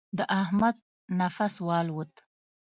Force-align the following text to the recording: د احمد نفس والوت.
د 0.17 0.19
احمد 0.41 0.77
نفس 1.19 1.53
والوت. 1.67 2.13